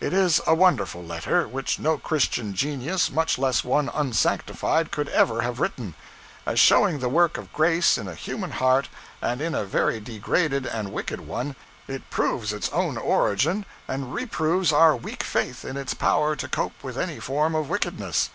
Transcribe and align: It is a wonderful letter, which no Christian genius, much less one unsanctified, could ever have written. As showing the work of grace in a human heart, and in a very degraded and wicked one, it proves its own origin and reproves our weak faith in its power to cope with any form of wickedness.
It 0.00 0.12
is 0.12 0.40
a 0.48 0.54
wonderful 0.56 1.00
letter, 1.00 1.46
which 1.46 1.78
no 1.78 1.96
Christian 1.96 2.54
genius, 2.54 3.08
much 3.08 3.38
less 3.38 3.62
one 3.62 3.88
unsanctified, 3.94 4.90
could 4.90 5.08
ever 5.10 5.42
have 5.42 5.60
written. 5.60 5.94
As 6.44 6.58
showing 6.58 6.98
the 6.98 7.08
work 7.08 7.38
of 7.38 7.52
grace 7.52 7.96
in 7.96 8.08
a 8.08 8.16
human 8.16 8.50
heart, 8.50 8.88
and 9.22 9.40
in 9.40 9.54
a 9.54 9.64
very 9.64 10.00
degraded 10.00 10.66
and 10.66 10.90
wicked 10.92 11.20
one, 11.20 11.54
it 11.86 12.10
proves 12.10 12.52
its 12.52 12.68
own 12.70 12.98
origin 12.98 13.64
and 13.86 14.12
reproves 14.12 14.72
our 14.72 14.96
weak 14.96 15.22
faith 15.22 15.64
in 15.64 15.76
its 15.76 15.94
power 15.94 16.34
to 16.34 16.48
cope 16.48 16.82
with 16.82 16.98
any 16.98 17.20
form 17.20 17.54
of 17.54 17.68
wickedness. 17.70 18.30